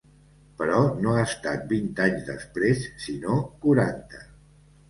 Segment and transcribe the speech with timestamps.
[0.61, 4.27] Però no ha estat vint anys després, sinó quaranta.